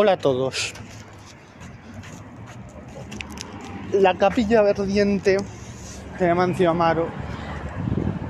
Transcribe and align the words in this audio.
Hola 0.00 0.12
a 0.12 0.16
todos. 0.16 0.74
La 3.90 4.14
capilla 4.14 4.62
verdiente 4.62 5.38
de 6.20 6.30
Amancio 6.30 6.70
Amaro, 6.70 7.08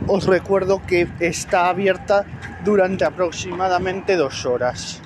os 0.06 0.24
recuerdo 0.26 0.80
que 0.86 1.06
está 1.20 1.68
abierta 1.68 2.24
durante 2.64 3.04
aproximadamente 3.04 4.16
dos 4.16 4.46
horas. 4.46 5.02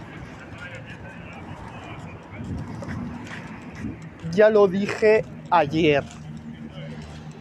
Ya 4.30 4.48
lo 4.48 4.68
dije 4.68 5.24
ayer. 5.50 6.04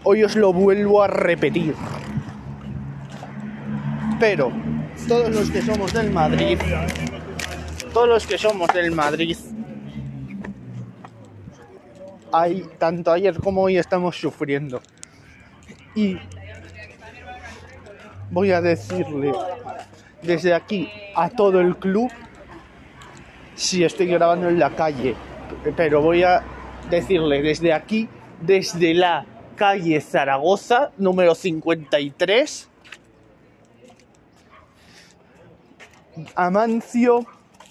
Hoy 0.04 0.24
os 0.24 0.36
lo 0.36 0.52
vuelvo 0.52 1.04
a 1.04 1.08
repetir. 1.08 1.76
Pero 4.20 4.52
todos 5.08 5.30
los 5.30 5.52
que 5.52 5.62
somos 5.62 5.94
del 5.94 6.10
Madrid, 6.10 6.58
todos 7.94 8.08
los 8.08 8.26
que 8.26 8.38
somos 8.38 8.70
del 8.74 8.92
Madrid, 8.92 9.38
hay, 12.32 12.66
tanto 12.78 13.12
ayer 13.12 13.38
como 13.40 13.64
hoy 13.64 13.78
estamos 13.78 14.16
sufriendo. 14.16 14.82
Y 15.94 16.18
voy 18.30 18.52
a 18.52 18.62
decirle 18.62 19.34
desde 20.22 20.54
aquí 20.54 20.90
a 21.16 21.30
todo 21.30 21.60
el 21.60 21.76
club, 21.76 22.10
si 23.56 23.84
estoy 23.84 24.08
grabando 24.08 24.48
en 24.48 24.58
la 24.58 24.70
calle, 24.70 25.16
pero 25.76 26.02
voy 26.02 26.24
a 26.24 26.42
decirle 26.90 27.42
desde 27.42 27.74
aquí, 27.74 28.08
desde 28.42 28.94
la 28.94 29.26
calle 29.58 30.00
Zaragoza, 30.00 30.92
número 30.98 31.36
53, 31.36 32.70
Amancio, 36.36 37.26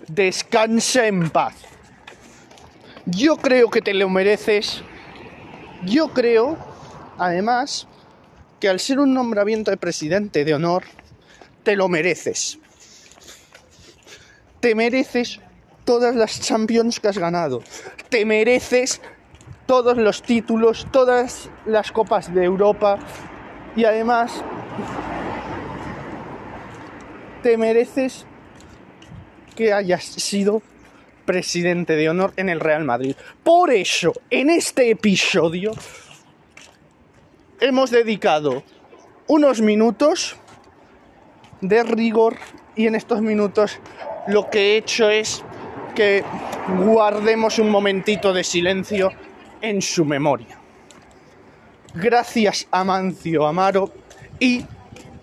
descansa 0.08 1.06
en 1.06 1.30
paz. 1.30 1.54
Yo 3.06 3.36
creo 3.36 3.70
que 3.70 3.80
te 3.80 3.94
lo 3.94 4.08
mereces. 4.08 4.82
Yo 5.84 6.08
creo, 6.08 6.58
además, 7.18 7.86
que 8.60 8.68
al 8.68 8.78
ser 8.78 9.00
un 9.00 9.14
nombramiento 9.14 9.70
de 9.70 9.76
presidente 9.76 10.44
de 10.44 10.54
honor, 10.54 10.84
te 11.62 11.76
lo 11.76 11.88
mereces. 11.88 12.58
Te 14.60 14.74
mereces 14.74 15.40
todas 15.84 16.14
las 16.14 16.40
Champions 16.40 17.00
que 17.00 17.08
has 17.08 17.18
ganado. 17.18 17.62
Te 18.10 18.24
mereces 18.24 19.00
todos 19.66 19.96
los 19.96 20.22
títulos, 20.22 20.86
todas 20.90 21.48
las 21.64 21.92
copas 21.92 22.34
de 22.34 22.44
Europa. 22.44 22.98
Y 23.76 23.84
además, 23.84 24.44
te 27.42 27.56
mereces 27.56 28.26
que 29.60 29.74
hayas 29.74 30.04
sido 30.04 30.62
presidente 31.26 31.94
de 31.94 32.08
honor 32.08 32.32
en 32.38 32.48
el 32.48 32.60
Real 32.60 32.82
Madrid. 32.82 33.14
Por 33.44 33.70
eso, 33.70 34.14
en 34.30 34.48
este 34.48 34.88
episodio, 34.88 35.72
hemos 37.60 37.90
dedicado 37.90 38.62
unos 39.26 39.60
minutos 39.60 40.36
de 41.60 41.82
rigor 41.82 42.38
y 42.74 42.86
en 42.86 42.94
estos 42.94 43.20
minutos 43.20 43.78
lo 44.28 44.48
que 44.48 44.60
he 44.60 44.76
hecho 44.78 45.10
es 45.10 45.44
que 45.94 46.24
guardemos 46.78 47.58
un 47.58 47.68
momentito 47.68 48.32
de 48.32 48.44
silencio 48.44 49.12
en 49.60 49.82
su 49.82 50.06
memoria. 50.06 50.58
Gracias 51.92 52.66
Amancio 52.70 53.46
Amaro 53.46 53.92
y 54.38 54.64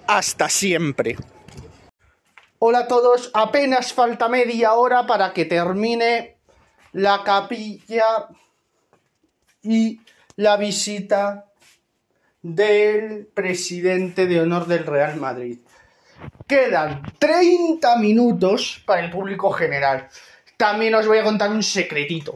hasta 0.05 0.47
siempre. 0.47 1.15
Hola 2.59 2.79
a 2.79 2.87
todos, 2.87 3.29
apenas 3.35 3.93
falta 3.93 4.27
media 4.29 4.73
hora 4.73 5.05
para 5.05 5.31
que 5.31 5.45
termine 5.45 6.37
la 6.91 7.23
capilla 7.23 8.29
y 9.61 10.01
la 10.37 10.57
visita 10.57 11.45
del 12.41 13.27
presidente 13.27 14.25
de 14.25 14.41
honor 14.41 14.65
del 14.65 14.87
Real 14.87 15.17
Madrid. 15.17 15.59
Quedan 16.47 17.03
30 17.19 17.95
minutos 17.97 18.81
para 18.87 19.05
el 19.05 19.11
público 19.11 19.51
general. 19.51 20.09
También 20.57 20.95
os 20.95 21.05
voy 21.05 21.19
a 21.19 21.23
contar 21.23 21.51
un 21.51 21.61
secretito. 21.61 22.33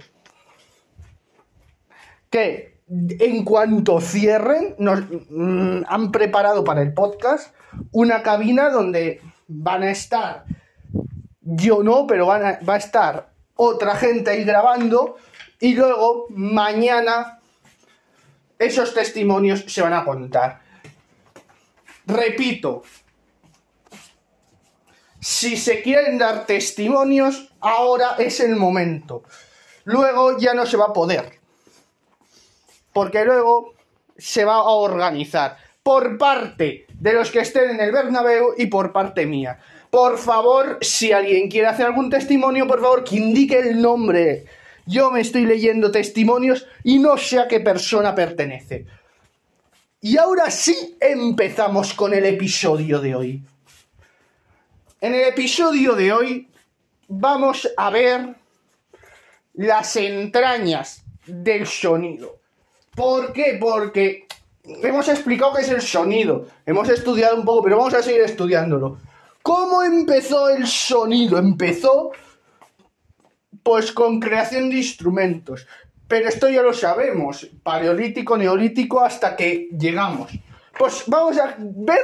Que 2.30 2.78
en 2.88 3.44
cuanto 3.44 4.00
cierren, 4.00 4.76
nos 4.78 5.02
mm, 5.32 5.82
han 5.88 6.12
preparado 6.12 6.64
para 6.64 6.84
el 6.84 6.94
podcast 6.94 7.56
una 7.92 8.22
cabina 8.22 8.70
donde 8.70 9.20
van 9.54 9.84
a 9.84 9.92
estar, 9.92 10.46
yo 11.42 11.84
no, 11.84 12.08
pero 12.08 12.26
van 12.26 12.46
a, 12.46 12.60
va 12.68 12.76
a 12.76 12.78
estar 12.78 13.32
otra 13.56 13.96
gente 13.96 14.32
ahí 14.32 14.44
grabando 14.44 15.18
y 15.60 15.74
luego 15.74 16.26
mañana 16.30 17.40
esos 18.58 18.94
testimonios 18.94 19.66
se 19.68 19.82
van 19.82 19.94
a 19.94 20.06
contar. 20.06 20.62
Repito, 22.06 22.84
si 25.20 25.58
se 25.58 25.82
quieren 25.82 26.18
dar 26.18 26.46
testimonios, 26.46 27.54
ahora 27.60 28.16
es 28.18 28.40
el 28.40 28.56
momento. 28.56 29.24
Luego 29.84 30.38
ya 30.38 30.54
no 30.54 30.66
se 30.66 30.78
va 30.78 30.86
a 30.86 30.94
poder. 30.94 31.40
Porque 32.94 33.24
luego 33.24 33.74
se 34.18 34.46
va 34.46 34.56
a 34.56 34.64
organizar 34.64 35.58
por 35.84 36.18
parte 36.18 36.88
de 37.02 37.14
los 37.14 37.32
que 37.32 37.40
estén 37.40 37.72
en 37.72 37.80
el 37.80 37.92
Bernabéu 37.92 38.54
y 38.56 38.68
por 38.68 38.92
parte 38.92 39.26
mía. 39.26 39.58
Por 39.90 40.20
favor, 40.20 40.78
si 40.82 41.12
alguien 41.12 41.50
quiere 41.50 41.68
hacer 41.68 41.88
algún 41.88 42.12
testimonio, 42.12 42.68
por 42.68 42.80
favor, 42.80 43.04
que 43.04 43.16
indique 43.16 43.58
el 43.58 43.82
nombre. 43.82 44.46
Yo 44.86 45.10
me 45.10 45.22
estoy 45.22 45.48
leyendo 45.48 45.90
testimonios 45.92 46.68
y 46.84 47.00
no 47.00 47.18
sé 47.18 47.40
a 47.40 47.48
qué 47.48 47.60
persona 47.60 48.14
pertenece. 48.14 48.86
Y 50.00 50.18
ahora 50.18 50.52
sí 50.52 50.96
empezamos 51.00 51.96
con 51.96 52.14
el 52.14 52.24
episodio 52.24 53.00
de 53.00 53.16
hoy. 53.16 53.42
En 55.02 55.16
el 55.16 55.28
episodio 55.28 55.96
de 55.96 56.14
hoy 56.14 56.48
vamos 57.08 57.68
a 57.78 57.90
ver 57.90 58.36
las 59.56 59.96
entrañas 59.96 61.04
del 61.26 61.66
sonido. 61.66 62.38
¿Por 62.96 63.34
qué? 63.34 63.58
Porque 63.60 64.28
hemos 64.64 65.08
explicado 65.10 65.54
qué 65.54 65.62
es 65.62 65.70
el 65.70 65.82
sonido, 65.82 66.48
hemos 66.66 66.90
estudiado 66.90 67.36
un 67.36 67.46
poco, 67.46 67.64
pero 67.64 67.78
vamos 67.78 67.94
a 67.94 68.04
seguir 68.04 68.22
estudiándolo. 68.22 69.00
¿Cómo 69.42 69.82
empezó 69.82 70.50
el 70.50 70.68
sonido? 70.68 71.38
Empezó 71.38 72.12
pues 73.64 73.92
con 73.92 74.20
creación 74.20 74.70
de 74.70 74.78
instrumentos. 74.78 75.68
Pero 76.08 76.28
esto 76.28 76.50
ya 76.50 76.62
lo 76.62 76.74
sabemos, 76.74 77.48
paleolítico, 77.64 78.38
neolítico, 78.38 79.02
hasta 79.02 79.36
que 79.36 79.70
llegamos. 79.78 80.32
Pues 80.78 81.04
vamos 81.08 81.38
a 81.38 81.56
ver 81.58 82.00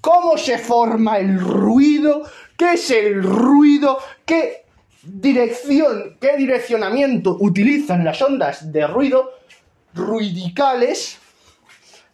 cómo 0.00 0.36
se 0.38 0.58
forma 0.58 1.18
el 1.18 1.38
ruido, 1.38 2.22
qué 2.56 2.74
es 2.74 2.90
el 2.90 3.22
ruido, 3.22 3.98
qué 4.24 4.64
dirección, 5.02 6.16
qué 6.20 6.36
direccionamiento 6.36 7.36
utilizan 7.38 8.04
las 8.04 8.22
ondas 8.22 8.72
de 8.72 8.86
ruido 8.86 9.30
ruidicales 9.92 11.18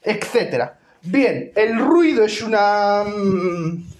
etcétera. 0.02 0.78
Bien, 1.02 1.52
el 1.54 1.78
ruido 1.78 2.24
es 2.24 2.42
una 2.42 3.04
mm, 3.04 3.90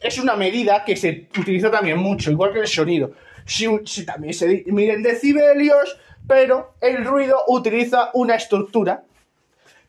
es 0.00 0.18
una 0.18 0.36
medida 0.36 0.84
que 0.84 0.96
se 0.96 1.28
utiliza 1.36 1.70
también 1.70 1.98
mucho, 1.98 2.30
igual 2.30 2.52
que 2.52 2.60
el 2.60 2.68
sonido. 2.68 3.12
Si, 3.44 4.04
también 4.04 4.34
se 4.34 4.64
miden 4.66 5.02
decibelios, 5.02 5.98
pero 6.26 6.74
el 6.80 7.04
ruido 7.04 7.42
utiliza 7.48 8.10
una 8.14 8.34
estructura 8.34 9.02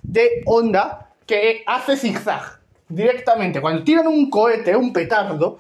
de 0.02 0.42
onda 0.46 1.09
que 1.26 1.64
hace 1.68 1.98
zigzag 1.98 2.59
directamente. 2.88 3.62
Cuando 3.62 3.84
tiran 3.84 4.08
un 4.08 4.30
cohete, 4.30 4.76
un 4.76 4.94
petardo, 4.94 5.59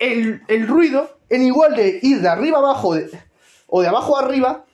el, 0.00 0.66
ruido, 0.66 1.18
en 1.28 1.42
igual 1.42 1.76
de 1.76 2.00
ir 2.02 2.20
de 2.20 2.28
arriba 2.28 2.58
abajo 2.58 2.96
o 3.68 3.82
de 3.82 3.88
abajo 3.88 4.18
arriba, 4.18 4.64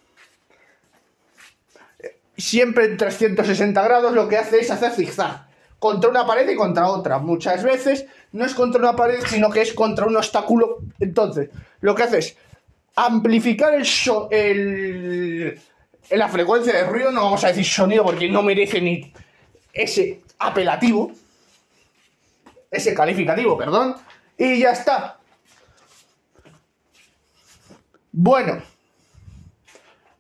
siempre 2.48 2.86
en 2.86 2.96
360 2.96 3.82
grados 3.82 4.12
lo 4.12 4.26
que 4.28 4.38
hace 4.38 4.60
es 4.60 4.70
hacer 4.70 4.92
zigzag 4.92 5.46
contra 5.78 6.10
una 6.10 6.26
pared 6.26 6.48
y 6.48 6.56
contra 6.56 6.88
otra. 6.88 7.18
Muchas 7.18 7.62
veces 7.62 8.06
no 8.32 8.44
es 8.44 8.54
contra 8.54 8.80
una 8.80 8.96
pared, 8.96 9.20
sino 9.26 9.50
que 9.50 9.60
es 9.60 9.72
contra 9.74 10.06
un 10.06 10.16
obstáculo. 10.16 10.78
Entonces, 10.98 11.50
lo 11.80 11.94
que 11.94 12.02
hace 12.02 12.18
es 12.18 12.36
amplificar 12.96 13.74
el, 13.74 13.84
el 14.30 15.60
la 16.10 16.28
frecuencia 16.28 16.72
de 16.72 16.84
ruido, 16.84 17.12
no 17.12 17.22
vamos 17.22 17.44
a 17.44 17.48
decir 17.48 17.66
sonido 17.66 18.02
porque 18.02 18.30
no 18.30 18.42
merece 18.42 18.80
ni 18.80 19.12
ese 19.72 20.22
apelativo, 20.38 21.12
ese 22.70 22.94
calificativo, 22.94 23.56
perdón, 23.56 23.94
y 24.36 24.60
ya 24.60 24.70
está. 24.70 25.18
Bueno. 28.10 28.62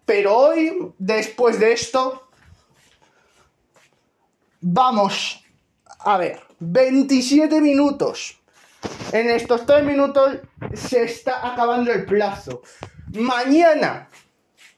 Pero 0.08 0.34
hoy, 0.34 0.94
después 0.96 1.60
de 1.60 1.72
esto, 1.72 2.30
vamos 4.58 5.44
a 5.98 6.16
ver, 6.16 6.40
27 6.60 7.60
minutos. 7.60 8.40
En 9.12 9.28
estos 9.28 9.66
3 9.66 9.84
minutos 9.84 10.38
se 10.72 11.02
está 11.02 11.46
acabando 11.52 11.92
el 11.92 12.06
plazo. 12.06 12.62
Mañana 13.18 14.08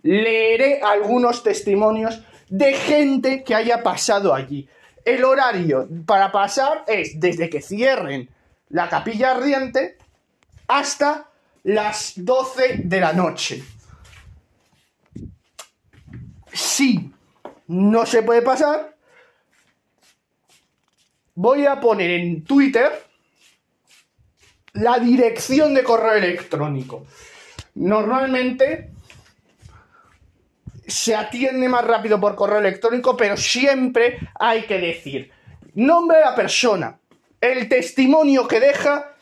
leeré 0.02 0.80
algunos 0.82 1.44
testimonios 1.44 2.20
de 2.48 2.74
gente 2.74 3.44
que 3.44 3.54
haya 3.54 3.84
pasado 3.84 4.34
allí. 4.34 4.68
El 5.04 5.22
horario 5.22 5.88
para 6.06 6.32
pasar 6.32 6.82
es 6.88 7.20
desde 7.20 7.48
que 7.48 7.62
cierren 7.62 8.28
la 8.70 8.88
capilla 8.88 9.30
ardiente 9.30 9.96
hasta 10.66 11.30
las 11.62 12.14
12 12.16 12.80
de 12.82 13.00
la 13.00 13.12
noche. 13.12 13.62
Si 16.80 17.12
no 17.66 18.06
se 18.06 18.22
puede 18.22 18.40
pasar, 18.40 18.96
voy 21.34 21.66
a 21.66 21.78
poner 21.78 22.10
en 22.10 22.42
Twitter 22.42 22.90
la 24.72 24.98
dirección 24.98 25.74
de 25.74 25.84
correo 25.84 26.14
electrónico. 26.14 27.04
Normalmente 27.74 28.92
se 30.86 31.14
atiende 31.14 31.68
más 31.68 31.84
rápido 31.84 32.18
por 32.18 32.34
correo 32.34 32.60
electrónico, 32.60 33.14
pero 33.14 33.36
siempre 33.36 34.18
hay 34.38 34.62
que 34.62 34.78
decir 34.78 35.30
nombre 35.74 36.16
de 36.16 36.24
la 36.24 36.34
persona, 36.34 36.98
el 37.42 37.68
testimonio 37.68 38.48
que 38.48 38.58
deja 38.58 39.16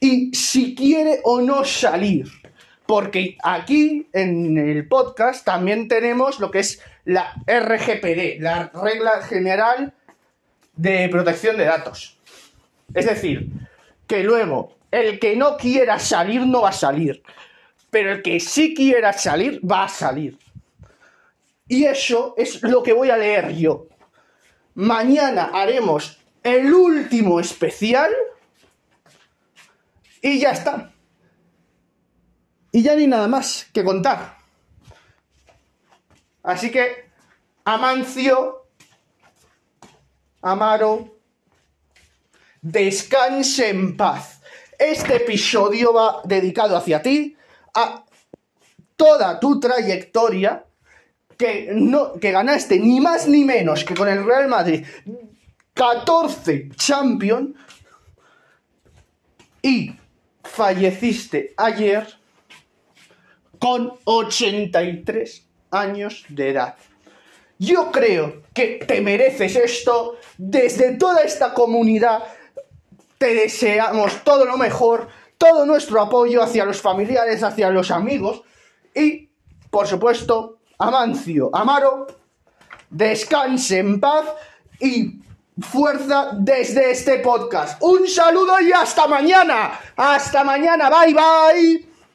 y 0.00 0.34
si 0.34 0.74
quiere 0.74 1.20
o 1.22 1.40
no 1.40 1.64
salir. 1.64 2.26
Porque 2.88 3.36
aquí 3.44 4.08
en 4.14 4.56
el 4.56 4.88
podcast 4.88 5.44
también 5.44 5.88
tenemos 5.88 6.40
lo 6.40 6.50
que 6.50 6.60
es 6.60 6.82
la 7.04 7.34
RGPD, 7.46 8.40
la 8.40 8.70
Regla 8.72 9.20
General 9.20 9.92
de 10.74 11.06
Protección 11.10 11.58
de 11.58 11.66
Datos. 11.66 12.18
Es 12.94 13.04
decir, 13.04 13.50
que 14.06 14.24
luego 14.24 14.78
el 14.90 15.18
que 15.18 15.36
no 15.36 15.58
quiera 15.58 15.98
salir 15.98 16.46
no 16.46 16.62
va 16.62 16.70
a 16.70 16.72
salir, 16.72 17.22
pero 17.90 18.10
el 18.10 18.22
que 18.22 18.40
sí 18.40 18.72
quiera 18.72 19.12
salir 19.12 19.60
va 19.70 19.84
a 19.84 19.88
salir. 19.90 20.38
Y 21.68 21.84
eso 21.84 22.32
es 22.38 22.62
lo 22.62 22.82
que 22.82 22.94
voy 22.94 23.10
a 23.10 23.18
leer 23.18 23.54
yo. 23.54 23.86
Mañana 24.72 25.50
haremos 25.52 26.18
el 26.42 26.72
último 26.72 27.38
especial 27.38 28.10
y 30.22 30.38
ya 30.38 30.52
está. 30.52 30.94
Y 32.72 32.82
ya 32.82 32.94
ni 32.94 33.06
nada 33.06 33.28
más 33.28 33.66
que 33.72 33.84
contar. 33.84 34.36
Así 36.42 36.70
que, 36.70 37.08
Amancio, 37.64 38.66
Amaro, 40.42 41.18
descanse 42.60 43.70
en 43.70 43.96
paz. 43.96 44.40
Este 44.78 45.16
episodio 45.16 45.92
va 45.92 46.20
dedicado 46.24 46.76
hacia 46.76 47.02
ti, 47.02 47.36
a 47.74 48.04
toda 48.96 49.40
tu 49.40 49.58
trayectoria, 49.58 50.64
que, 51.36 51.70
no, 51.72 52.14
que 52.14 52.32
ganaste 52.32 52.78
ni 52.78 53.00
más 53.00 53.28
ni 53.28 53.44
menos 53.44 53.84
que 53.84 53.94
con 53.94 54.08
el 54.08 54.24
Real 54.24 54.48
Madrid 54.48 54.84
14 55.74 56.70
Champions 56.74 57.54
y 59.62 59.94
falleciste 60.42 61.54
ayer 61.56 62.17
con 63.58 63.92
83 64.04 65.46
años 65.70 66.24
de 66.28 66.50
edad. 66.50 66.76
Yo 67.58 67.90
creo 67.90 68.42
que 68.54 68.84
te 68.86 69.00
mereces 69.00 69.56
esto. 69.56 70.16
Desde 70.36 70.96
toda 70.96 71.22
esta 71.22 71.52
comunidad 71.54 72.22
te 73.18 73.34
deseamos 73.34 74.22
todo 74.22 74.44
lo 74.44 74.56
mejor, 74.56 75.08
todo 75.36 75.66
nuestro 75.66 76.00
apoyo 76.00 76.42
hacia 76.42 76.64
los 76.64 76.80
familiares, 76.80 77.42
hacia 77.42 77.70
los 77.70 77.90
amigos 77.90 78.42
y, 78.94 79.28
por 79.70 79.86
supuesto, 79.86 80.58
Amancio 80.78 81.50
Amaro, 81.52 82.06
descanse 82.88 83.78
en 83.78 83.98
paz 83.98 84.26
y 84.80 85.20
fuerza 85.60 86.30
desde 86.34 86.92
este 86.92 87.18
podcast. 87.18 87.82
Un 87.82 88.06
saludo 88.06 88.60
y 88.60 88.72
hasta 88.72 89.08
mañana. 89.08 89.78
Hasta 89.96 90.44
mañana. 90.44 90.88
Bye 90.88 91.14
bye. 91.14 91.87